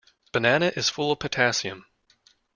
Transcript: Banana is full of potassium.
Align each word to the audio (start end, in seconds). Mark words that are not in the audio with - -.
Banana 0.31 0.73
is 0.75 0.89
full 0.89 1.11
of 1.11 1.19
potassium. 1.19 1.85